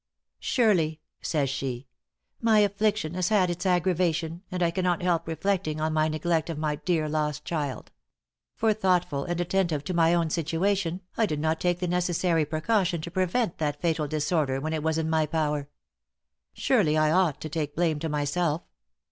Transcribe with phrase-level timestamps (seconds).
[0.39, 1.87] "Surely," says she,
[2.41, 6.57] "my affliction has had its aggravation, and I cannot help reflecting on my neglect of
[6.57, 7.91] my dear lost child.
[8.55, 12.99] For thoughtful and attentive to my own situation, I did not take the necessary precaution
[13.01, 15.69] to prevent that fatal disorder when it was in my power.
[16.53, 18.63] Surely I ought to take blame to myself.